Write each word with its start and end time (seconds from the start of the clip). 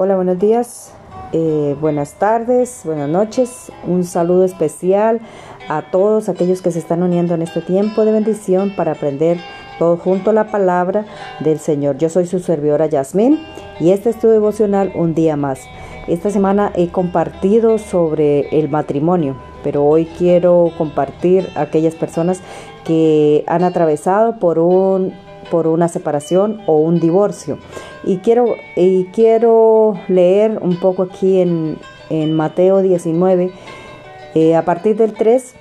Hola, 0.00 0.14
buenos 0.14 0.38
días, 0.38 0.92
eh, 1.32 1.74
buenas 1.80 2.12
tardes, 2.20 2.82
buenas 2.84 3.08
noches. 3.08 3.72
Un 3.84 4.04
saludo 4.04 4.44
especial 4.44 5.20
a 5.68 5.90
todos 5.90 6.28
aquellos 6.28 6.62
que 6.62 6.70
se 6.70 6.78
están 6.78 7.02
uniendo 7.02 7.34
en 7.34 7.42
este 7.42 7.62
tiempo 7.62 8.04
de 8.04 8.12
bendición 8.12 8.76
para 8.76 8.92
aprender 8.92 9.38
todo 9.80 9.96
junto 9.96 10.32
la 10.32 10.52
palabra 10.52 11.04
del 11.40 11.58
Señor. 11.58 11.98
Yo 11.98 12.10
soy 12.10 12.26
su 12.26 12.38
servidora 12.38 12.86
Yasmín 12.86 13.40
y 13.80 13.90
este 13.90 14.10
es 14.10 14.20
tu 14.20 14.28
devocional 14.28 14.92
un 14.94 15.16
día 15.16 15.34
más. 15.34 15.62
Esta 16.06 16.30
semana 16.30 16.70
he 16.76 16.90
compartido 16.90 17.78
sobre 17.78 18.56
el 18.56 18.68
matrimonio, 18.68 19.34
pero 19.64 19.84
hoy 19.84 20.04
quiero 20.16 20.70
compartir 20.78 21.48
a 21.56 21.62
aquellas 21.62 21.96
personas 21.96 22.40
que 22.84 23.42
han 23.48 23.64
atravesado 23.64 24.38
por 24.38 24.60
un 24.60 25.12
por 25.50 25.66
una 25.66 25.88
separación 25.88 26.60
o 26.66 26.78
un 26.78 27.00
divorcio. 27.00 27.58
Y 28.04 28.18
quiero, 28.18 28.56
y 28.76 29.04
quiero 29.06 29.94
leer 30.08 30.58
un 30.60 30.78
poco 30.78 31.04
aquí 31.04 31.40
en, 31.40 31.78
Mateo 32.32 32.80
19, 32.80 33.52
eh, 34.34 34.56
a 34.56 34.64
partir 34.64 34.96
del 34.96 35.12
3, 35.12 35.54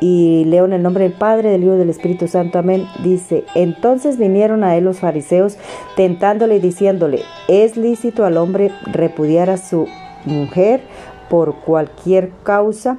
y 0.00 0.44
leo 0.44 0.66
en 0.66 0.74
el 0.74 0.82
nombre 0.82 1.04
del 1.04 1.14
Padre, 1.14 1.48
del 1.48 1.64
Hijo 1.64 1.76
y 1.76 1.78
del 1.78 1.88
Espíritu 1.88 2.28
Santo, 2.28 2.58
amén. 2.58 2.86
Dice, 3.02 3.44
entonces 3.54 4.18
vinieron 4.18 4.62
a 4.62 4.76
él 4.76 4.84
los 4.84 4.98
fariseos, 4.98 5.56
tentándole 5.96 6.56
y 6.56 6.60
diciéndole, 6.60 7.22
¿es 7.48 7.78
lícito 7.78 8.26
al 8.26 8.36
hombre 8.36 8.70
repudiar 8.84 9.48
a 9.48 9.56
su 9.56 9.86
mujer 10.26 10.82
por 11.30 11.54
cualquier 11.54 12.32
causa? 12.42 12.98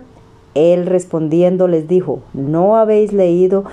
Él 0.55 0.85
respondiendo 0.87 1.67
les 1.67 1.87
dijo, 1.87 2.21
¿no 2.33 2.77
habéis 2.77 3.13
leído 3.13 3.65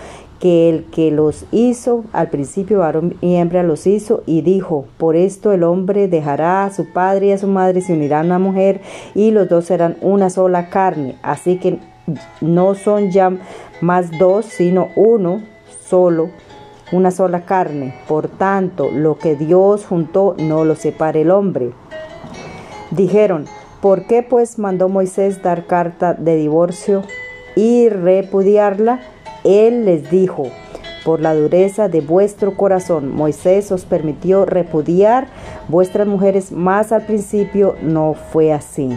que 0.43 0.69
el 0.69 0.87
que 0.87 1.13
los 1.13 1.47
hizo, 1.53 2.05
al 2.13 2.29
principio 2.29 2.81
varón 2.81 3.15
y 3.21 3.37
hembra 3.37 3.63
los 3.63 3.87
hizo, 3.87 4.25
y 4.27 4.43
dijo, 4.43 4.87
por 4.99 5.15
esto 5.15 5.53
el 5.53 5.63
hombre 5.63 6.09
dejará 6.09 6.65
a 6.65 6.73
su 6.73 6.93
padre 6.93 7.29
y 7.29 7.31
a 7.31 7.39
su 7.39 7.47
madre, 7.47 7.81
se 7.81 7.93
unirán 7.93 8.25
a 8.25 8.37
una 8.37 8.39
mujer, 8.41 8.81
y 9.15 9.31
los 9.31 9.49
dos 9.49 9.67
serán 9.67 9.97
una 10.01 10.31
sola 10.31 10.69
carne. 10.69 11.15
Así 11.23 11.59
que 11.59 11.79
no 12.41 12.75
son 12.75 13.13
ya 13.13 13.31
más 13.81 14.19
dos, 14.19 14.47
sino 14.47 14.89
uno 14.97 15.43
solo, 15.87 16.31
una 16.91 17.13
sola 17.13 17.45
carne. 17.45 17.95
Por 18.09 18.27
tanto, 18.27 18.91
lo 18.91 19.19
que 19.19 19.37
Dios 19.37 19.87
juntó, 19.87 20.35
no 20.41 20.65
lo 20.65 20.75
separe 20.75 21.21
el 21.21 21.31
hombre. 21.31 21.71
Dijeron, 22.91 23.45
¿por 23.81 24.09
qué 24.09 24.25
pues 24.25 24.59
mandó 24.59 24.89
Moisés 24.89 25.41
dar 25.41 25.69
carta 25.69 26.15
de 26.15 26.35
divorcio 26.35 27.03
y 27.55 27.89
repudiarla? 27.89 29.12
Él 29.45 29.85
les 29.85 30.11
dijo, 30.11 30.51
por 31.05 31.21
la 31.21 31.35
dureza 31.35 31.89
de 31.89 32.01
vuestro 32.01 32.57
corazón, 32.57 33.15
Moisés 33.15 33.73
os 33.73 33.85
permitió 33.85 34.45
repudiar 34.45 35.27
vuestras 35.69 36.07
mujeres, 36.07 36.53
más 36.53 36.93
al 36.93 37.07
principio 37.07 37.77
no 37.83 38.15
fue 38.15 38.53
así. 38.53 38.89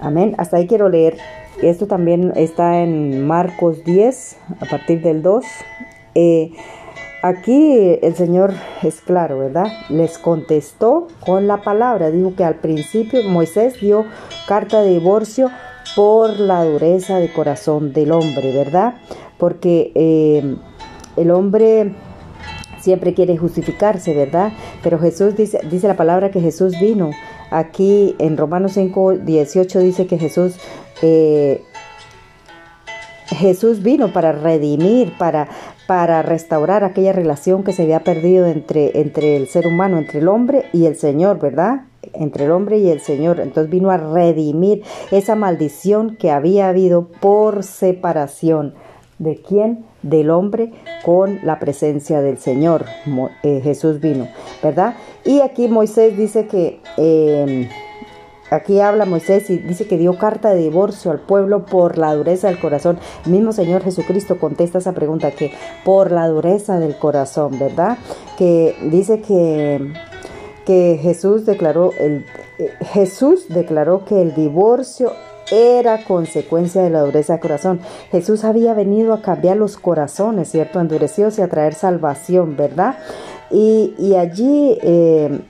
Amén. 0.00 0.34
Hasta 0.38 0.56
ahí 0.56 0.66
quiero 0.66 0.88
leer. 0.88 1.16
Esto 1.62 1.86
también 1.86 2.32
está 2.34 2.80
en 2.80 3.24
Marcos 3.26 3.84
10, 3.84 4.36
a 4.60 4.66
partir 4.66 5.00
del 5.00 5.22
2. 5.22 5.44
Eh, 6.14 6.50
aquí 7.22 7.98
el 8.02 8.14
Señor 8.14 8.52
es 8.82 9.00
claro, 9.00 9.38
¿verdad? 9.38 9.66
Les 9.88 10.18
contestó 10.18 11.08
con 11.20 11.46
la 11.46 11.62
palabra. 11.62 12.10
Dijo 12.10 12.34
que 12.34 12.44
al 12.44 12.56
principio 12.56 13.22
Moisés 13.24 13.80
dio 13.80 14.04
carta 14.46 14.82
de 14.82 14.90
divorcio 14.90 15.50
por 15.94 16.38
la 16.38 16.64
dureza 16.64 17.18
de 17.18 17.32
corazón 17.32 17.92
del 17.92 18.12
hombre, 18.12 18.52
¿verdad? 18.52 18.94
Porque 19.38 19.92
eh, 19.94 20.56
el 21.16 21.30
hombre 21.30 21.94
siempre 22.80 23.14
quiere 23.14 23.36
justificarse, 23.36 24.14
¿verdad? 24.14 24.52
Pero 24.82 24.98
Jesús 24.98 25.36
dice, 25.36 25.60
la 25.86 25.96
palabra 25.96 26.30
que 26.30 26.40
Jesús 26.40 26.78
vino. 26.80 27.10
Aquí 27.50 28.16
en 28.18 28.36
Romanos 28.36 28.72
5, 28.72 29.18
18 29.18 29.78
dice 29.80 30.06
que 30.06 30.18
Jesús, 30.18 30.56
eh, 31.02 31.62
Jesús 33.26 33.82
vino 33.82 34.12
para 34.12 34.32
redimir, 34.32 35.12
para, 35.18 35.48
para 35.92 36.22
restaurar 36.22 36.84
aquella 36.84 37.12
relación 37.12 37.64
que 37.64 37.74
se 37.74 37.82
había 37.82 38.02
perdido 38.02 38.46
entre, 38.46 38.98
entre 38.98 39.36
el 39.36 39.46
ser 39.46 39.66
humano, 39.66 39.98
entre 39.98 40.20
el 40.20 40.28
hombre 40.28 40.64
y 40.72 40.86
el 40.86 40.96
Señor, 40.96 41.38
¿verdad? 41.38 41.82
entre 42.14 42.46
el 42.46 42.50
hombre 42.50 42.78
y 42.78 42.88
el 42.88 43.02
Señor. 43.02 43.40
Entonces 43.40 43.70
vino 43.70 43.90
a 43.90 43.98
redimir 43.98 44.84
esa 45.10 45.34
maldición 45.34 46.16
que 46.16 46.30
había 46.30 46.70
habido 46.70 47.08
por 47.20 47.62
separación. 47.62 48.72
¿De 49.18 49.36
quién? 49.36 49.84
Del 50.00 50.30
hombre 50.30 50.72
con 51.04 51.40
la 51.44 51.58
presencia 51.58 52.22
del 52.22 52.38
Señor. 52.38 52.86
Eh, 53.42 53.60
Jesús 53.62 54.00
vino, 54.00 54.28
¿verdad? 54.62 54.94
Y 55.26 55.40
aquí 55.40 55.68
Moisés 55.68 56.16
dice 56.16 56.46
que... 56.46 56.80
Em, 56.96 57.68
aquí 58.52 58.80
habla 58.80 59.06
Moisés 59.06 59.50
y 59.50 59.58
dice 59.58 59.86
que 59.86 59.98
dio 59.98 60.18
carta 60.18 60.50
de 60.50 60.60
divorcio 60.60 61.10
al 61.10 61.20
pueblo 61.20 61.66
por 61.66 61.98
la 61.98 62.14
dureza 62.14 62.48
del 62.48 62.60
corazón. 62.60 62.98
El 63.24 63.32
mismo 63.32 63.52
Señor 63.52 63.82
Jesucristo 63.82 64.38
contesta 64.38 64.78
esa 64.78 64.92
pregunta 64.92 65.30
que 65.30 65.52
por 65.84 66.10
la 66.12 66.28
dureza 66.28 66.78
del 66.78 66.96
corazón, 66.96 67.58
¿verdad? 67.58 67.98
Que 68.36 68.76
dice 68.90 69.20
que 69.20 69.92
que 70.64 70.98
Jesús 71.02 71.44
declaró, 71.46 71.90
el, 71.98 72.24
eh, 72.58 72.70
Jesús 72.92 73.48
declaró 73.48 74.04
que 74.04 74.22
el 74.22 74.34
divorcio 74.34 75.12
era 75.50 76.04
consecuencia 76.04 76.82
de 76.82 76.90
la 76.90 77.02
dureza 77.02 77.34
de 77.34 77.40
corazón. 77.40 77.80
Jesús 78.10 78.44
había 78.44 78.74
venido 78.74 79.12
a 79.12 79.22
cambiar 79.22 79.56
los 79.56 79.76
corazones, 79.76 80.50
¿cierto? 80.50 80.80
Endurecidos 80.80 81.38
y 81.38 81.42
a 81.42 81.48
traer 81.48 81.74
salvación, 81.74 82.56
¿verdad? 82.56 82.96
Y, 83.50 84.14
allí 84.14 84.78
eh, 84.82 85.40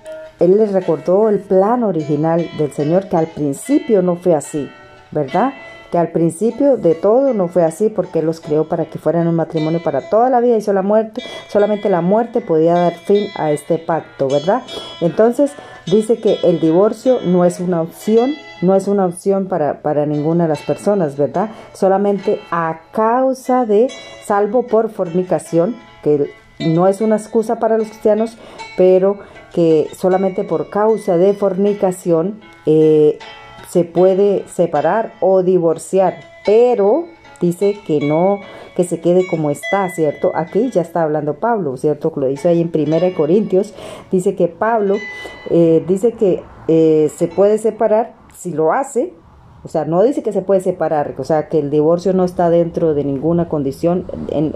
Él 0.42 0.58
les 0.58 0.72
recordó 0.72 1.28
el 1.28 1.38
plan 1.38 1.84
original 1.84 2.48
del 2.58 2.72
Señor, 2.72 3.08
que 3.08 3.16
al 3.16 3.28
principio 3.28 4.02
no 4.02 4.16
fue 4.16 4.34
así, 4.34 4.68
¿verdad? 5.10 5.52
que 5.92 5.98
al 5.98 6.08
principio 6.08 6.78
de 6.78 6.94
todo 6.94 7.34
no 7.34 7.48
fue 7.48 7.64
así 7.64 7.90
porque 7.90 8.20
Él 8.20 8.24
los 8.24 8.40
creó 8.40 8.66
para 8.66 8.86
que 8.86 8.98
fueran 8.98 9.28
un 9.28 9.34
matrimonio 9.34 9.82
para 9.82 10.08
toda 10.08 10.30
la 10.30 10.40
vida 10.40 10.56
y 10.56 10.72
la 10.72 10.80
muerte, 10.80 11.22
solamente 11.48 11.90
la 11.90 12.00
muerte 12.00 12.40
podía 12.40 12.72
dar 12.72 12.94
fin 12.94 13.26
a 13.36 13.52
este 13.52 13.76
pacto, 13.76 14.26
¿verdad? 14.26 14.62
Entonces 15.02 15.52
dice 15.84 16.18
que 16.18 16.38
el 16.44 16.60
divorcio 16.60 17.18
no 17.26 17.44
es 17.44 17.60
una 17.60 17.82
opción, 17.82 18.32
no 18.62 18.74
es 18.74 18.88
una 18.88 19.04
opción 19.04 19.48
para, 19.48 19.82
para 19.82 20.06
ninguna 20.06 20.44
de 20.44 20.48
las 20.48 20.62
personas, 20.62 21.18
¿verdad? 21.18 21.50
Solamente 21.74 22.40
a 22.50 22.80
causa 22.92 23.66
de, 23.66 23.88
salvo 24.24 24.66
por 24.66 24.88
fornicación, 24.88 25.76
que 26.02 26.32
no 26.58 26.88
es 26.88 27.02
una 27.02 27.16
excusa 27.16 27.56
para 27.58 27.76
los 27.76 27.88
cristianos, 27.88 28.38
pero 28.78 29.18
que 29.54 29.88
solamente 29.94 30.44
por 30.44 30.70
causa 30.70 31.16
de 31.16 31.34
fornicación 31.34 32.40
eh, 32.66 33.18
se 33.68 33.84
puede 33.84 34.46
separar 34.48 35.14
o 35.20 35.42
divorciar, 35.42 36.20
pero 36.44 37.06
dice 37.40 37.78
que 37.86 38.00
no, 38.00 38.40
que 38.76 38.84
se 38.84 39.00
quede 39.00 39.26
como 39.26 39.50
está, 39.50 39.88
¿cierto? 39.90 40.32
Aquí 40.34 40.70
ya 40.70 40.82
está 40.82 41.02
hablando 41.02 41.34
Pablo, 41.34 41.76
¿cierto? 41.76 42.12
Lo 42.16 42.26
dice 42.26 42.48
ahí 42.48 42.60
en 42.60 42.70
1 42.74 43.14
Corintios, 43.14 43.74
dice 44.10 44.34
que 44.34 44.48
Pablo 44.48 44.96
eh, 45.50 45.84
dice 45.86 46.12
que 46.12 46.42
eh, 46.68 47.10
se 47.14 47.28
puede 47.28 47.58
separar 47.58 48.14
si 48.34 48.52
lo 48.52 48.72
hace, 48.72 49.12
o 49.64 49.68
sea, 49.68 49.84
no 49.84 50.02
dice 50.02 50.22
que 50.22 50.32
se 50.32 50.42
puede 50.42 50.60
separar, 50.60 51.14
o 51.18 51.24
sea, 51.24 51.48
que 51.48 51.58
el 51.58 51.70
divorcio 51.70 52.12
no 52.12 52.24
está 52.24 52.50
dentro 52.50 52.94
de 52.94 53.04
ninguna 53.04 53.48
condición, 53.48 54.06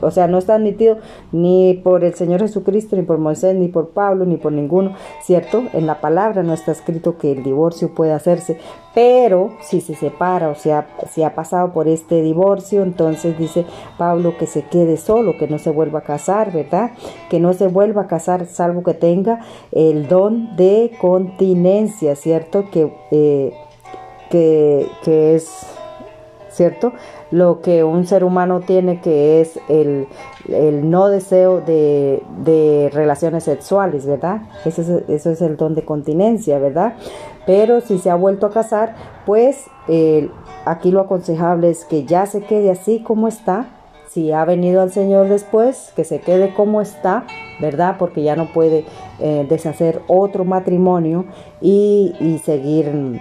o 0.01 0.11
sea, 0.11 0.27
no 0.27 0.39
está 0.39 0.55
admitido 0.57 0.99
ni 1.33 1.81
por 1.85 2.03
el 2.03 2.15
Señor 2.15 2.41
Jesucristo, 2.41 2.97
ni 2.97 3.03
por 3.03 3.19
Moisés, 3.19 3.55
ni 3.55 3.69
por 3.69 3.91
Pablo, 3.91 4.25
ni 4.25 4.37
por 4.37 4.53
ninguno, 4.53 4.95
¿cierto? 5.23 5.63
En 5.73 5.87
la 5.87 6.01
palabra 6.01 6.43
no 6.43 6.53
está 6.53 6.73
escrito 6.73 7.19
que 7.19 7.33
el 7.33 7.45
divorcio 7.45 7.95
puede 7.95 8.13
hacerse, 8.13 8.59
pero 8.95 9.51
si 9.61 9.81
se 9.81 9.95
separa, 9.95 10.49
o 10.49 10.55
sea, 10.55 10.89
si 11.11 11.23
ha 11.23 11.35
pasado 11.35 11.73
por 11.73 11.87
este 11.87 12.23
divorcio, 12.23 12.83
entonces 12.83 13.39
dice 13.39 13.65
Pablo 13.99 14.37
que 14.39 14.47
se 14.47 14.63
quede 14.63 14.97
solo, 14.97 15.37
que 15.39 15.47
no 15.47 15.59
se 15.59 15.71
vuelva 15.71 16.01
a 16.01 16.03
casar, 16.03 16.53
¿verdad? 16.53 16.93
Que 17.31 17.39
no 17.39 17.53
se 17.53 17.69
vuelva 17.69 18.03
a 18.03 18.07
casar 18.07 18.47
salvo 18.47 18.83
que 18.83 18.95
tenga 18.95 19.41
el 19.71 20.09
don 20.09 20.57
de 20.57 20.93
continencia, 21.01 22.17
¿cierto? 22.17 22.71
Que... 22.71 22.93
Eh, 23.11 23.53
que, 24.31 24.89
es, 25.05 25.67
¿cierto? 26.51 26.93
Lo 27.31 27.61
que 27.61 27.85
un 27.85 28.07
ser 28.07 28.25
humano 28.25 28.61
tiene 28.61 29.01
que 29.01 29.41
es 29.41 29.59
el, 29.69 30.09
no 30.89 31.09
deseo 31.09 31.61
de, 31.61 32.91
relaciones 32.93 33.45
sexuales, 33.45 34.07
¿verdad? 34.07 34.43
Eso 34.65 34.83
es, 34.83 34.89
eso 35.09 35.31
es, 35.31 35.43
el 35.43 35.57
don 35.57 35.75
de 35.75 35.85
continencia, 35.85 36.59
¿verdad? 36.59 36.95
Pero 37.47 37.81
si 37.81 37.99
se 37.99 38.11
ha 38.11 38.15
vuelto 38.15 38.47
a 38.47 38.51
casar, 38.51 38.95
pues 39.25 39.67
aquí 40.65 40.91
lo 40.91 41.01
aconsejable 41.01 41.71
es 41.71 41.85
que 41.85 42.05
ya 42.05 42.27
se 42.27 42.43
quede 42.43 42.71
así 42.71 43.01
como 43.01 43.29
está. 43.29 43.73
Si 44.09 44.33
ha 44.33 44.45
venido 44.45 44.81
al 44.81 44.93
Señor 44.93 45.29
después, 45.29 45.93
que 45.95 46.05
se 46.05 46.21
quede 46.21 46.55
como 46.55 46.81
está, 46.81 47.27
¿verdad? 47.61 47.97
Porque 47.99 48.23
ya 48.23 48.35
no 48.35 48.53
puede 48.53 48.87
eh, 49.19 49.47
deshacer 49.49 50.01
otro 50.07 50.45
matrimonio 50.45 51.27
y, 51.61 52.15
y 52.19 52.39
seguir 52.39 53.21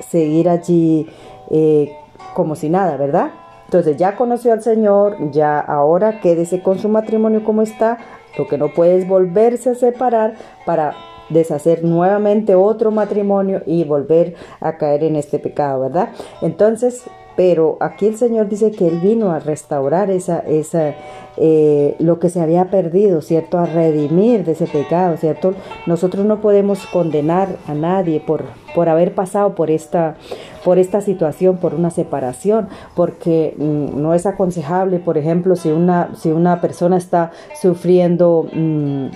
seguir 0.00 0.48
allí 0.48 1.08
eh, 1.50 1.92
como 2.34 2.56
si 2.56 2.68
nada, 2.68 2.96
¿verdad? 2.96 3.30
Entonces 3.64 3.96
ya 3.96 4.16
conoció 4.16 4.52
al 4.52 4.62
Señor, 4.62 5.30
ya 5.30 5.60
ahora 5.60 6.20
quédese 6.20 6.62
con 6.62 6.78
su 6.78 6.88
matrimonio 6.88 7.44
como 7.44 7.62
está, 7.62 7.98
lo 8.38 8.46
que 8.46 8.56
no 8.56 8.72
puede 8.72 8.96
es 8.96 9.06
volverse 9.06 9.70
a 9.70 9.74
separar 9.74 10.34
para 10.64 10.94
deshacer 11.28 11.84
nuevamente 11.84 12.54
otro 12.54 12.90
matrimonio 12.90 13.62
y 13.66 13.84
volver 13.84 14.34
a 14.60 14.78
caer 14.78 15.04
en 15.04 15.16
este 15.16 15.38
pecado, 15.38 15.80
¿verdad? 15.80 16.10
Entonces, 16.40 17.04
pero 17.38 17.76
aquí 17.78 18.08
el 18.08 18.16
Señor 18.16 18.48
dice 18.48 18.72
que 18.72 18.88
Él 18.88 18.98
vino 18.98 19.30
a 19.30 19.38
restaurar 19.38 20.10
esa, 20.10 20.40
esa, 20.40 20.96
eh, 21.36 21.94
lo 22.00 22.18
que 22.18 22.30
se 22.30 22.40
había 22.40 22.64
perdido, 22.68 23.22
¿cierto? 23.22 23.58
A 23.58 23.66
redimir 23.66 24.44
de 24.44 24.52
ese 24.52 24.66
pecado, 24.66 25.16
¿cierto? 25.16 25.54
Nosotros 25.86 26.26
no 26.26 26.40
podemos 26.40 26.84
condenar 26.86 27.50
a 27.68 27.74
nadie 27.74 28.18
por, 28.18 28.42
por 28.74 28.88
haber 28.88 29.14
pasado 29.14 29.54
por 29.54 29.70
esta, 29.70 30.16
por 30.64 30.80
esta 30.80 31.00
situación, 31.00 31.58
por 31.58 31.74
una 31.74 31.90
separación, 31.90 32.66
porque 32.96 33.54
mm, 33.56 34.02
no 34.02 34.14
es 34.14 34.26
aconsejable, 34.26 34.98
por 34.98 35.16
ejemplo, 35.16 35.54
si 35.54 35.68
una, 35.68 36.16
si 36.16 36.32
una 36.32 36.60
persona 36.60 36.96
está 36.96 37.30
sufriendo... 37.62 38.48
Mm, 38.52 39.10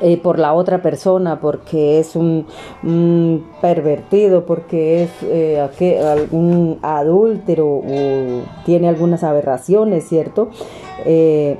eh, 0.00 0.16
por 0.18 0.38
la 0.38 0.52
otra 0.54 0.82
persona, 0.82 1.40
porque 1.40 1.98
es 1.98 2.16
un, 2.16 2.46
pervertido, 3.60 4.44
porque 4.46 5.04
es 5.04 5.10
eh, 5.22 5.60
algún 6.04 6.78
adúltero 6.82 7.66
o 7.66 8.42
tiene 8.64 8.88
algunas 8.88 9.24
aberraciones, 9.24 10.08
¿cierto? 10.08 10.50
Eh, 11.04 11.58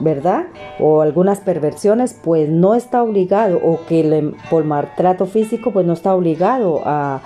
¿verdad? 0.00 0.46
O 0.78 1.00
algunas 1.00 1.40
perversiones, 1.40 2.14
pues 2.14 2.48
no 2.48 2.74
está 2.74 3.02
obligado, 3.02 3.58
o 3.62 3.80
que 3.86 4.04
le, 4.04 4.32
por 4.50 4.64
maltrato 4.64 5.26
físico, 5.26 5.72
pues 5.72 5.86
no 5.86 5.92
está 5.92 6.14
obligado 6.14 6.82
a, 6.84 7.20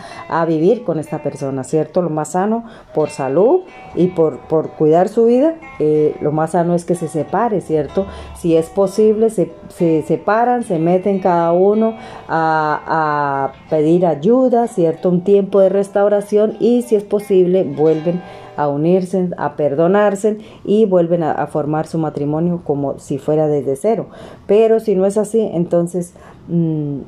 vivir 0.46 0.82
con 0.82 0.98
esta 0.98 1.22
persona, 1.22 1.62
¿cierto? 1.62 2.02
Lo 2.02 2.10
más 2.10 2.32
sano 2.32 2.64
por 2.94 3.10
salud 3.10 3.60
y 3.94 4.08
por, 4.08 4.38
por 4.48 4.70
cuidar 4.70 5.08
su 5.08 5.26
vida, 5.26 5.54
eh, 5.78 6.16
lo 6.20 6.32
más 6.32 6.52
sano 6.52 6.74
es 6.74 6.84
que 6.84 6.94
se 6.94 7.06
separe, 7.06 7.60
¿cierto? 7.60 8.06
Si 8.36 8.56
es 8.56 8.68
posible, 8.68 9.30
se, 9.30 9.52
se 9.68 10.02
separan, 10.02 10.64
se 10.64 10.78
meten 10.78 11.20
cada 11.20 11.52
uno 11.52 11.94
a, 12.28 12.80
a 12.86 13.52
pedir 13.70 14.04
ayuda, 14.06 14.66
¿cierto? 14.66 15.10
Un 15.10 15.22
tiempo 15.22 15.60
de 15.60 15.68
restauración 15.68 16.56
y 16.58 16.82
si 16.82 16.96
es 16.96 17.04
posible, 17.04 17.62
vuelven 17.62 18.20
a 18.56 18.68
unirse, 18.68 19.30
a 19.36 19.56
perdonarse 19.56 20.38
y 20.64 20.84
vuelven 20.86 21.22
a, 21.22 21.46
formar 21.46 21.86
su 21.86 21.98
matrimonio 21.98 22.62
como 22.64 22.98
si 22.98 23.18
fuera 23.18 23.48
desde 23.48 23.76
cero. 23.76 24.06
Pero 24.46 24.80
si 24.80 24.94
no 24.94 25.06
es 25.06 25.16
así, 25.16 25.40
entonces... 25.52 26.14
Mm, 26.48 27.00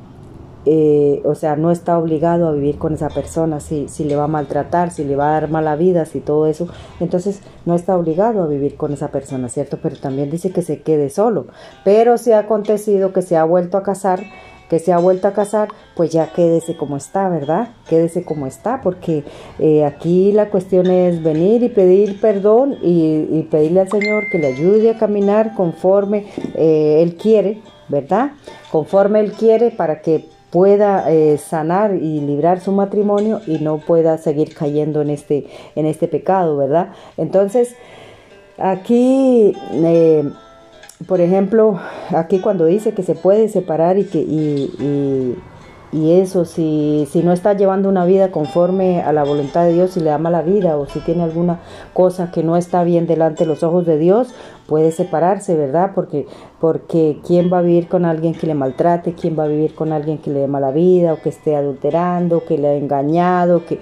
eh, 0.67 1.21
o 1.25 1.35
sea, 1.35 1.55
no 1.55 1.69
está 1.69 1.95
obligado 1.95 2.47
a 2.47 2.51
vivir 2.51 2.79
con 2.79 2.95
esa 2.95 3.09
persona, 3.09 3.59
si, 3.59 3.87
si 3.87 4.03
le 4.03 4.15
va 4.15 4.23
a 4.23 4.27
maltratar, 4.27 4.89
si 4.89 5.03
le 5.03 5.15
va 5.15 5.29
a 5.29 5.39
dar 5.39 5.49
mala 5.51 5.75
vida, 5.75 6.05
si 6.05 6.21
todo 6.21 6.47
eso, 6.47 6.67
entonces 6.99 7.41
no 7.67 7.75
está 7.75 7.95
obligado 7.95 8.41
a 8.41 8.47
vivir 8.47 8.75
con 8.75 8.91
esa 8.91 9.09
persona, 9.09 9.47
¿cierto? 9.47 9.77
Pero 9.79 9.97
también 9.97 10.31
dice 10.31 10.49
que 10.49 10.63
se 10.63 10.81
quede 10.81 11.11
solo. 11.11 11.45
Pero 11.83 12.17
si 12.17 12.31
ha 12.31 12.39
acontecido 12.39 13.13
que 13.13 13.21
se 13.21 13.37
ha 13.37 13.43
vuelto 13.43 13.77
a 13.77 13.83
casar, 13.83 14.23
que 14.69 14.79
se 14.79 14.91
ha 14.91 14.97
vuelto 14.97 15.27
a 15.27 15.33
casar, 15.33 15.69
pues 15.95 16.11
ya 16.11 16.31
quédese 16.33 16.75
como 16.75 16.97
está, 16.97 17.29
¿verdad? 17.29 17.69
Quédese 17.87 18.23
como 18.23 18.47
está, 18.47 18.81
porque 18.81 19.23
eh, 19.59 19.85
aquí 19.85 20.31
la 20.31 20.49
cuestión 20.49 20.87
es 20.87 21.21
venir 21.23 21.63
y 21.63 21.69
pedir 21.69 22.19
perdón 22.19 22.77
y, 22.81 23.43
pedirle 23.51 23.81
al 23.81 23.89
Señor 23.89 24.29
que 24.31 24.39
le 24.39 24.47
ayude 24.47 24.91
a 24.91 24.97
caminar 24.97 25.53
conforme 25.55 26.25
eh, 26.55 27.01
Él 27.01 27.15
quiere, 27.15 27.61
¿verdad? 27.89 28.31
Conforme 28.71 29.19
Él 29.19 29.33
quiere 29.33 29.71
para 29.71 30.01
que 30.01 30.25
pueda 30.49 31.11
eh, 31.11 31.37
sanar 31.37 31.95
y 31.95 32.21
librar 32.21 32.59
su 32.59 32.71
matrimonio 32.71 33.41
y 33.45 33.59
no 33.59 33.77
pueda 33.77 34.17
seguir 34.17 34.55
cayendo 34.55 35.01
en 35.01 35.09
este, 35.09 35.47
en 35.75 35.85
este 35.85 36.07
pecado, 36.07 36.57
¿verdad? 36.57 36.89
Entonces, 37.17 37.75
aquí 38.57 39.53
por 41.07 41.19
ejemplo, 41.21 41.79
aquí 42.09 42.39
cuando 42.39 42.65
dice 42.65 42.93
que 42.93 43.03
se 43.03 43.15
puede 43.15 43.49
separar 43.49 43.97
y 43.97 44.05
que 44.05 44.19
y, 44.19 45.35
y 45.95 46.11
eso, 46.11 46.45
si, 46.45 47.07
si 47.09 47.21
no 47.23 47.31
está 47.31 47.53
llevando 47.53 47.87
una 47.87 48.05
vida 48.05 48.29
conforme 48.29 49.01
a 49.01 49.13
la 49.13 49.23
voluntad 49.23 49.63
de 49.63 49.73
Dios, 49.73 49.91
si 49.91 50.01
le 50.01 50.11
ama 50.11 50.29
la 50.29 50.41
vida 50.41 50.77
o 50.77 50.87
si 50.87 50.99
tiene 50.99 51.23
alguna 51.23 51.59
cosa 51.93 52.31
que 52.31 52.43
no 52.43 52.57
está 52.57 52.83
bien 52.83 53.07
delante 53.07 53.43
de 53.43 53.47
los 53.47 53.63
ojos 53.63 53.85
de 53.85 53.97
Dios, 53.97 54.33
puede 54.67 54.91
separarse, 54.91 55.55
¿verdad? 55.55 55.91
Porque, 55.93 56.25
porque 56.59 57.19
¿quién 57.25 57.51
va 57.51 57.59
a 57.59 57.61
vivir 57.61 57.87
con 57.87 58.05
alguien 58.05 58.33
que 58.33 58.47
le 58.47 58.55
maltrate? 58.55 59.13
¿Quién 59.13 59.37
va 59.37 59.43
a 59.43 59.47
vivir 59.47 59.75
con 59.75 59.91
alguien 59.91 60.17
que 60.17 60.31
le 60.31 60.39
dé 60.39 60.47
mala 60.47 60.71
vida 60.71 61.13
o 61.13 61.21
que 61.21 61.29
esté 61.29 61.55
adulterando, 61.55 62.43
que 62.45 62.57
le 62.57 62.67
ha 62.69 62.75
engañado, 62.75 63.63
que, 63.65 63.79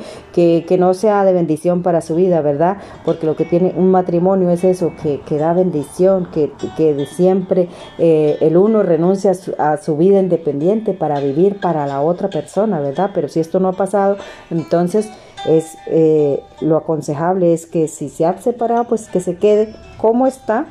que, 0.68 0.77
no 0.77 0.94
sea 0.94 1.24
de 1.24 1.33
bendición 1.33 1.83
para 1.83 2.01
su 2.01 2.15
vida, 2.15 2.41
¿verdad? 2.41 2.77
Porque 3.06 3.25
lo 3.25 3.35
que 3.35 3.45
tiene 3.45 3.74
un 3.77 3.91
matrimonio 3.91 4.50
es 4.50 4.63
eso, 4.63 4.91
que, 5.01 5.21
que 5.21 5.38
da 5.38 5.53
bendición, 5.53 6.27
que, 6.33 6.51
que 6.75 6.94
de 6.94 7.06
siempre 7.06 7.69
eh, 7.97 8.38
el 8.41 8.57
uno 8.57 8.83
renuncia 8.83 9.31
a 9.31 9.33
su, 9.36 9.53
a 9.57 9.77
su 9.77 9.95
vida 9.95 10.19
independiente 10.19 10.94
para 10.94 11.19
vivir 11.19 11.59
para 11.59 11.86
la 11.88 12.01
otra 12.01 12.29
persona, 12.29 12.79
¿verdad? 12.79 13.12
Pero 13.13 13.29
si 13.29 13.39
esto 13.39 13.59
no 13.59 13.69
ha 13.69 13.74
pasado, 13.74 14.18
entonces 14.50 15.09
es 15.45 15.77
eh, 15.87 16.41
lo 16.61 16.77
aconsejable 16.77 17.53
es 17.53 17.65
que 17.65 17.87
si 17.87 18.09
se 18.09 18.25
ha 18.25 18.37
separado, 18.39 18.85
pues 18.85 19.07
que 19.07 19.19
se 19.19 19.37
quede 19.37 19.75
como 19.97 20.27
está 20.27 20.65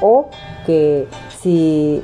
o 0.00 0.26
que 0.66 1.06
si 1.40 2.02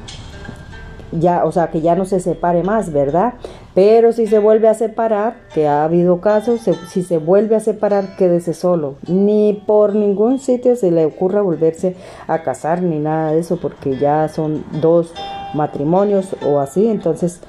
ya, 1.12 1.44
o 1.44 1.52
sea, 1.52 1.68
que 1.70 1.80
ya 1.80 1.94
no 1.94 2.04
se 2.04 2.20
separe 2.20 2.62
más, 2.62 2.92
¿verdad? 2.92 3.34
Pero 3.74 4.12
si 4.12 4.26
se 4.26 4.38
vuelve 4.38 4.68
a 4.68 4.74
separar, 4.74 5.36
que 5.52 5.66
ha 5.66 5.84
habido 5.84 6.20
casos, 6.20 6.68
si 6.88 7.02
se 7.02 7.18
vuelve 7.18 7.56
a 7.56 7.60
separar, 7.60 8.16
quédese 8.16 8.54
solo. 8.54 8.96
Ni 9.08 9.62
por 9.66 9.94
ningún 9.94 10.38
sitio 10.38 10.76
se 10.76 10.90
le 10.90 11.04
ocurra 11.04 11.42
volverse 11.42 11.96
a 12.26 12.42
casar 12.42 12.82
ni 12.82 12.98
nada 12.98 13.32
de 13.32 13.40
eso, 13.40 13.58
porque 13.60 13.96
ya 13.98 14.28
son 14.28 14.64
dos 14.80 15.12
matrimonios 15.54 16.36
o 16.44 16.60
así, 16.60 16.88
entonces 16.88 17.40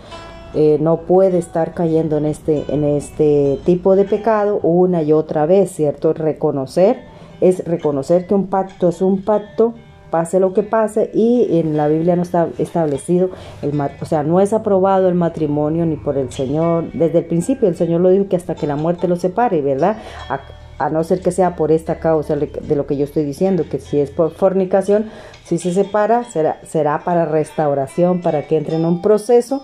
eh, 0.55 0.77
no 0.79 1.01
puede 1.01 1.37
estar 1.37 1.73
cayendo 1.73 2.17
en 2.17 2.25
este, 2.25 2.63
en 2.69 2.85
este 2.85 3.59
tipo 3.65 3.95
de 3.95 4.05
pecado 4.05 4.59
una 4.63 5.03
y 5.03 5.11
otra 5.11 5.45
vez, 5.45 5.71
¿cierto? 5.71 6.13
Reconocer 6.13 7.15
es 7.41 7.65
reconocer 7.65 8.27
que 8.27 8.33
un 8.33 8.47
pacto 8.47 8.89
es 8.89 9.01
un 9.01 9.21
pacto, 9.23 9.73
pase 10.09 10.39
lo 10.39 10.53
que 10.53 10.63
pase, 10.63 11.11
y 11.13 11.59
en 11.59 11.75
la 11.75 11.89
Biblia 11.89 12.15
no 12.15 12.21
está 12.21 12.47
establecido, 12.57 13.31
el, 13.61 13.77
o 13.99 14.05
sea, 14.05 14.23
no 14.23 14.39
es 14.39 14.53
aprobado 14.53 15.09
el 15.09 15.15
matrimonio 15.15 15.85
ni 15.85 15.97
por 15.97 16.17
el 16.17 16.31
Señor. 16.31 16.91
Desde 16.93 17.19
el 17.19 17.25
principio 17.25 17.67
el 17.67 17.75
Señor 17.75 17.99
lo 17.99 18.09
dijo 18.09 18.29
que 18.29 18.37
hasta 18.37 18.55
que 18.55 18.67
la 18.67 18.77
muerte 18.77 19.09
lo 19.09 19.17
separe, 19.17 19.61
¿verdad? 19.61 19.97
A, 20.29 20.89
no 20.89 21.03
ser 21.03 21.21
que 21.21 21.31
sea 21.31 21.55
por 21.55 21.71
esta 21.71 21.99
causa 21.99 22.35
de 22.35 22.75
lo 22.75 22.85
que 22.85 22.97
yo 22.97 23.05
estoy 23.05 23.23
diciendo, 23.23 23.63
que 23.69 23.79
si 23.79 23.99
es 23.99 24.11
por 24.11 24.31
fornicación, 24.31 25.09
si 25.45 25.57
se 25.57 25.73
separa, 25.73 26.25
será, 26.25 26.59
será 26.63 27.01
para 27.03 27.25
restauración, 27.25 28.21
para 28.21 28.45
que 28.47 28.57
entre 28.57 28.75
en 28.75 28.85
un 28.85 29.01
proceso 29.01 29.63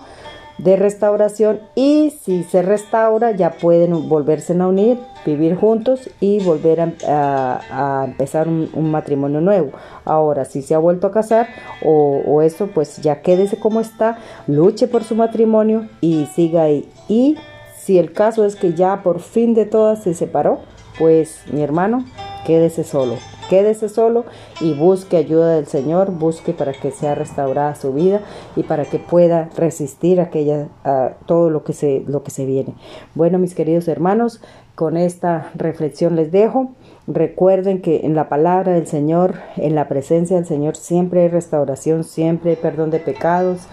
de 0.62 0.76
restauración 0.76 1.60
y 1.74 2.10
si 2.22 2.44
se 2.44 2.62
restaura 2.62 3.32
ya 3.32 3.50
pueden 3.50 4.08
volverse 4.08 4.52
a 4.52 4.66
unir, 4.66 4.98
vivir 5.26 5.56
juntos 5.56 6.08
y 6.20 6.42
volver 6.44 6.80
a, 6.80 8.04
empezar 8.06 8.48
un, 8.48 8.90
matrimonio 8.90 9.40
nuevo. 9.40 9.72
Ahora, 10.04 10.44
si 10.44 10.62
se 10.62 10.74
ha 10.74 10.78
vuelto 10.78 11.06
a 11.06 11.12
casar 11.12 11.48
o, 11.84 12.22
o, 12.26 12.42
eso, 12.42 12.68
pues 12.68 12.98
ya 12.98 13.22
quédese 13.22 13.58
como 13.58 13.80
está, 13.80 14.18
luche 14.46 14.86
por 14.86 15.02
su 15.04 15.14
matrimonio 15.14 15.88
y 16.00 16.26
siga 16.26 16.62
ahí. 16.62 16.88
Y 17.08 17.36
si 17.76 17.98
el 17.98 18.12
caso 18.12 18.44
es 18.44 18.54
que 18.54 18.74
ya 18.74 19.02
por 19.02 19.20
fin 19.20 19.54
de 19.54 19.66
todas 19.66 20.02
se 20.02 20.14
separó, 20.14 20.60
pues 20.98 21.40
mi 21.52 21.62
hermano, 21.62 22.04
quédese 22.46 22.84
solo 22.84 23.16
quédese 23.52 23.90
solo 23.90 24.24
y 24.62 24.72
busque 24.72 25.18
ayuda 25.18 25.56
del 25.56 25.66
Señor, 25.66 26.10
busque 26.10 26.54
para 26.54 26.72
que 26.72 26.90
sea 26.90 27.14
restaurada 27.14 27.74
su 27.74 27.92
vida 27.92 28.22
y 28.56 28.62
para 28.62 28.86
que 28.86 28.98
pueda 28.98 29.50
resistir 29.58 30.22
aquella, 30.22 30.68
a 30.84 31.16
todo 31.26 31.50
lo 31.50 31.62
que, 31.62 31.74
se, 31.74 32.02
lo 32.08 32.22
que 32.22 32.30
se 32.30 32.46
viene. 32.46 32.72
Bueno, 33.14 33.38
mis 33.38 33.54
queridos 33.54 33.88
hermanos, 33.88 34.40
con 34.74 34.96
esta 34.96 35.50
reflexión 35.54 36.16
les 36.16 36.32
dejo. 36.32 36.70
Recuerden 37.06 37.82
que 37.82 38.06
en 38.06 38.14
la 38.14 38.30
palabra 38.30 38.72
del 38.72 38.86
Señor, 38.86 39.34
en 39.58 39.74
la 39.74 39.86
presencia 39.86 40.36
del 40.36 40.46
Señor, 40.46 40.74
siempre 40.74 41.20
hay 41.20 41.28
restauración, 41.28 42.04
siempre 42.04 42.52
hay 42.52 42.56
perdón 42.56 42.90
de 42.90 43.00
pecados. 43.00 43.66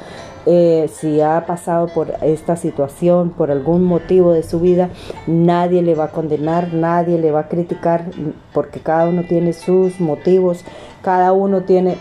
Eh, 0.46 0.89
si 0.91 1.22
ha 1.22 1.46
pasado 1.46 1.88
por 1.88 2.13
esta 2.22 2.55
situación, 2.55 3.31
por 3.31 3.51
algún 3.51 3.84
motivo 3.84 4.31
de 4.34 4.43
su 4.43 4.60
vida, 4.60 4.89
nadie 5.27 5.81
le 5.81 5.96
va 5.96 6.05
a 6.05 6.12
condenar, 6.12 6.74
nadie 6.74 7.19
le 7.19 7.31
va 7.31 7.41
a 7.41 7.48
criticar, 7.48 8.05
porque 8.53 8.79
cada 8.79 9.08
uno 9.08 9.24
tiene 9.24 9.53
sus 9.53 10.00
motivos, 10.00 10.63
cada 11.01 11.34
uno 11.34 11.62
tiene, 11.63 11.98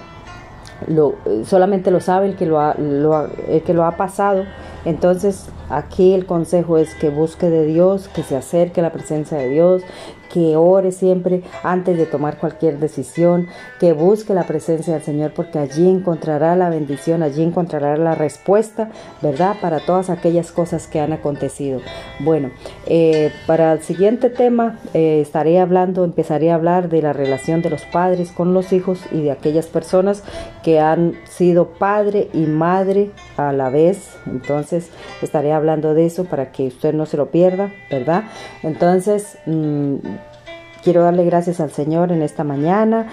lo, 0.87 1.15
solamente 1.45 1.91
lo 1.91 2.01
sabe 2.01 2.27
el 2.27 2.37
que 2.37 2.47
lo 2.47 2.61
ha, 2.61 2.73
el 2.73 3.63
que 3.63 3.75
lo 3.75 3.85
ha 3.85 3.97
pasado. 3.97 4.45
Entonces, 4.89 5.51
aquí 5.69 6.15
el 6.15 6.25
consejo 6.25 6.79
es 6.79 6.95
que 6.95 7.11
busque 7.11 7.51
de 7.51 7.67
Dios, 7.67 8.09
que 8.09 8.23
se 8.23 8.37
acerque 8.37 8.81
a 8.81 8.83
la 8.83 8.91
presencia 8.91 9.37
de 9.37 9.51
Dios, 9.51 9.83
que 10.33 10.57
ore 10.57 10.93
siempre 10.93 11.43
antes 11.63 11.97
de 11.97 12.07
tomar 12.07 12.39
cualquier 12.39 12.79
decisión, 12.79 13.49
que 13.81 13.93
busque 13.93 14.35
la 14.35 14.45
presencia 14.45 14.95
del 14.95 15.03
Señor, 15.03 15.33
porque 15.35 15.59
allí 15.59 15.89
encontrará 15.89 16.57
la 16.57 16.71
bendición, 16.71 17.23
allí 17.23 17.43
encontrará 17.43 17.97
la 17.97 18.15
respuesta, 18.15 18.91
¿verdad? 19.23 19.57
Para 19.61 19.81
todas 19.81 20.11
aquellas 20.11 20.53
cosas 20.53 20.87
que 20.87 21.01
han 21.01 21.13
acontecido. 21.13 21.81
Bueno, 22.21 22.51
eh, 22.87 23.31
para 23.47 23.73
el 23.73 23.83
siguiente 23.83 24.31
tema 24.31 24.79
eh, 24.95 25.21
estaré 25.21 25.61
hablando, 25.61 26.05
empezaré 26.05 26.51
a 26.51 26.55
hablar 26.55 26.89
de 26.89 27.03
la 27.03 27.13
relación 27.13 27.63
de 27.63 27.71
los 27.71 27.85
padres 27.85 28.33
con 28.33 28.55
los 28.55 28.73
hijos 28.73 29.01
y 29.13 29.23
de 29.23 29.33
aquellas 29.33 29.67
personas 29.67 30.23
que 30.63 30.81
han 30.81 31.15
sido 31.29 31.69
padre 31.79 32.29
y 32.33 32.47
madre 32.47 33.11
a 33.37 33.53
la 33.53 33.71
vez. 33.71 34.17
Entonces 34.27 34.78
estaré 35.23 35.53
hablando 35.53 35.95
de 35.95 36.07
eso 36.07 36.25
para 36.25 36.53
que 36.53 36.67
usted 36.67 36.95
no 36.95 37.07
se 37.07 37.17
lo 37.17 37.31
pierda, 37.31 37.73
¿verdad? 37.91 38.25
Entonces, 38.63 39.39
mm, 39.47 39.97
quiero 40.83 41.03
darle 41.03 41.25
gracias 41.25 41.61
al 41.61 41.71
Señor 41.71 42.13
en 42.13 42.23
esta 42.23 42.45
mañana 42.45 43.09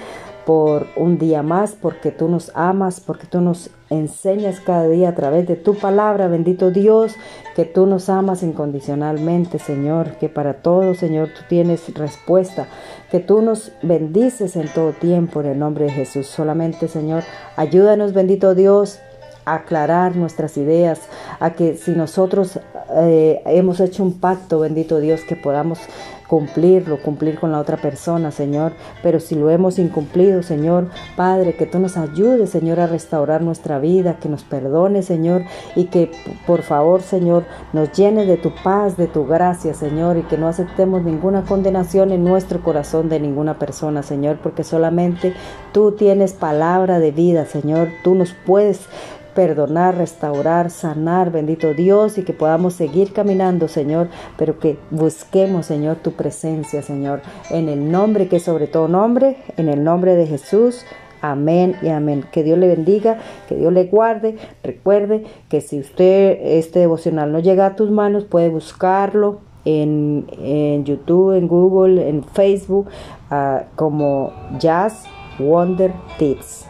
por 0.46 0.88
un 0.96 1.18
día 1.18 1.42
más, 1.42 1.74
porque 1.74 2.12
tú 2.12 2.30
nos 2.30 2.52
amas, 2.54 3.00
porque 3.00 3.26
tú 3.26 3.42
nos 3.42 3.72
enseñas 3.90 4.60
cada 4.60 4.88
día 4.88 5.10
a 5.10 5.16
través 5.16 5.48
de 5.48 5.56
tu 5.56 5.76
palabra, 5.76 6.28
bendito 6.28 6.70
Dios, 6.70 7.16
que 7.56 7.66
tú 7.66 7.88
nos 7.88 8.10
amas 8.10 8.44
incondicionalmente, 8.44 9.58
Señor, 9.58 10.18
que 10.18 10.30
para 10.30 10.62
todo, 10.62 10.94
Señor, 10.94 11.30
tú 11.36 11.42
tienes 11.50 11.92
respuesta, 11.96 12.68
que 13.10 13.20
tú 13.20 13.42
nos 13.42 13.72
bendices 13.82 14.56
en 14.56 14.68
todo 14.68 14.92
tiempo 14.92 15.42
en 15.42 15.48
el 15.48 15.60
nombre 15.60 15.86
de 15.86 15.92
Jesús. 15.92 16.28
Solamente, 16.28 16.88
Señor, 16.88 17.24
ayúdanos, 17.56 18.14
bendito 18.14 18.54
Dios, 18.54 19.00
aclarar 19.46 20.16
nuestras 20.16 20.58
ideas, 20.58 21.02
a 21.40 21.52
que 21.52 21.78
si 21.78 21.92
nosotros 21.92 22.60
eh, 22.96 23.42
hemos 23.46 23.80
hecho 23.80 24.04
un 24.04 24.20
pacto, 24.20 24.60
bendito 24.60 25.00
Dios, 25.00 25.22
que 25.22 25.36
podamos 25.36 25.80
cumplirlo, 26.28 27.02
cumplir 27.02 27.40
con 27.40 27.52
la 27.52 27.60
otra 27.60 27.78
persona, 27.78 28.32
Señor. 28.32 28.74
Pero 29.04 29.20
si 29.20 29.36
lo 29.36 29.50
hemos 29.50 29.80
incumplido, 29.80 30.44
Señor, 30.44 30.90
Padre, 31.16 31.56
que 31.56 31.66
tú 31.66 31.80
nos 31.80 31.98
ayudes, 31.98 32.50
Señor, 32.50 32.80
a 32.80 32.88
restaurar 32.88 33.42
nuestra 33.42 33.80
vida, 33.80 34.18
que 34.20 34.30
nos 34.30 34.44
perdone, 34.44 35.02
Señor, 35.02 35.44
y 35.76 35.86
que 35.86 36.12
por 36.46 36.62
favor, 36.62 37.02
Señor, 37.02 37.46
nos 37.74 37.92
llene 37.92 38.26
de 38.26 38.38
tu 38.38 38.52
paz, 38.64 38.98
de 38.98 39.08
tu 39.08 39.26
gracia, 39.26 39.74
Señor, 39.74 40.18
y 40.18 40.24
que 40.24 40.38
no 40.38 40.48
aceptemos 40.48 41.04
ninguna 41.04 41.44
condenación 41.44 42.12
en 42.12 42.24
nuestro 42.24 42.62
corazón 42.62 43.10
de 43.10 43.20
ninguna 43.20 43.60
persona, 43.60 44.04
Señor, 44.04 44.38
porque 44.42 44.64
solamente 44.64 45.34
tú 45.72 45.92
tienes 45.92 46.34
palabra 46.34 47.00
de 47.00 47.12
vida, 47.12 47.46
Señor. 47.46 47.90
Tú 48.04 48.16
nos 48.16 48.34
puedes 48.34 48.88
perdonar, 49.36 49.98
restaurar, 49.98 50.72
sanar, 50.72 51.30
bendito 51.30 51.74
Dios, 51.74 52.18
y 52.18 52.24
que 52.24 52.34
podamos 52.34 52.74
seguir 52.74 53.14
caminando, 53.14 53.68
Señor, 53.68 54.08
pero 54.38 54.58
que 54.58 54.80
busquemos, 54.90 55.68
Señor, 55.68 55.98
tu 55.98 56.14
presencia, 56.16 56.82
Señor, 56.82 57.22
en 57.50 57.70
el 57.70 57.92
nombre 57.92 58.28
que 58.28 58.40
sobre 58.40 58.68
todo 58.68 58.88
nombre, 58.88 59.38
en 59.58 59.70
el 59.70 59.84
nombre 59.84 60.16
de 60.16 60.28
Jesús. 60.28 60.86
Amén 61.22 61.76
y 61.82 61.90
amén. 61.90 62.26
Que 62.32 62.44
Dios 62.44 62.60
le 62.60 62.68
bendiga, 62.68 63.18
que 63.48 63.56
Dios 63.56 63.74
le 63.74 63.86
guarde. 63.86 64.38
Recuerde 64.64 65.24
que 65.50 65.62
si 65.62 65.80
usted 65.80 66.38
este 66.42 66.80
devocional 66.80 67.32
no 67.32 67.40
llega 67.40 67.66
a 67.66 67.76
tus 67.76 67.90
manos, 67.90 68.26
puede 68.26 68.50
buscarlo 68.50 69.40
en, 69.66 70.84
YouTube, 70.86 71.36
en 71.36 71.48
Google, 71.48 72.08
en 72.08 72.24
Facebook, 72.24 72.88
ah, 73.32 73.64
como 73.76 74.32
Jazz 74.60 75.06
Wonder 75.40 75.92
Tips. 76.20 76.68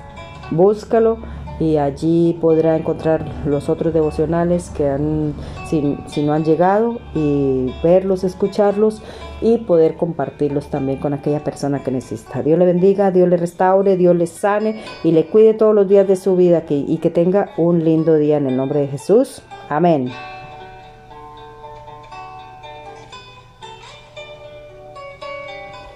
Búscalo 0.51 1.17
y 1.59 1.77
allí 1.77 2.37
podrá 2.41 2.75
encontrar 2.75 3.25
los 3.45 3.69
otros 3.69 3.93
devocionales 3.93 4.69
que 4.69 4.89
han, 4.89 5.33
si, 5.67 5.97
si, 6.07 6.23
no 6.23 6.33
han 6.33 6.43
llegado 6.43 6.99
y 7.13 7.73
verlos, 7.83 8.23
escucharlos 8.23 9.01
y 9.41 9.57
poder 9.59 9.95
compartirlos 9.95 10.67
también 10.67 10.99
con 10.99 11.13
aquella 11.13 11.43
persona 11.43 11.83
que 11.83 11.91
necesita. 11.91 12.41
Dios 12.41 12.59
le 12.59 12.65
bendiga, 12.65 13.11
Dios 13.11 13.29
le 13.29 13.37
restaure, 13.37 13.97
Dios 13.97 14.15
le 14.15 14.27
sane 14.27 14.81
y 15.03 15.11
le 15.11 15.25
cuide 15.27 15.53
todos 15.53 15.75
los 15.75 15.87
días 15.87 16.07
de 16.07 16.15
su 16.15 16.35
vida 16.35 16.63
y 16.69 16.97
que 16.97 17.09
tenga 17.09 17.51
un 17.57 17.83
lindo 17.83 18.15
día 18.15 18.37
en 18.37 18.47
el 18.47 18.57
nombre 18.57 18.81
de 18.81 18.87
Jesús. 18.87 19.41
Amén. 19.69 20.11